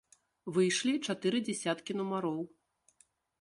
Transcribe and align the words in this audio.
Выйшлі 0.53 0.93
чатыры 1.07 1.41
дзясяткі 1.49 1.97
нумароў. 1.99 2.41